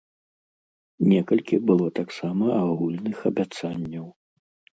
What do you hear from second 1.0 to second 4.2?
Некалькі было таксама агульных абяцанняў.